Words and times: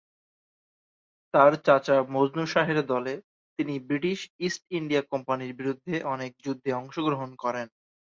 তার 1.33 1.51
চাচা 1.65 1.95
মজনু 2.15 2.43
শাহের 2.53 2.79
দলে 2.91 3.13
তিনি 3.59 3.73
ব্রিটিশ 3.87 4.19
ইস্ট 4.47 4.61
ইন্ডিয়া 4.77 5.01
কোম্পানির 5.11 5.51
বিরুদ্ধে 5.59 5.95
অনেক 6.13 6.31
যুদ্ধে 6.45 6.69
অংশগ্রহণ 6.73 7.29
করেন। 7.43 7.67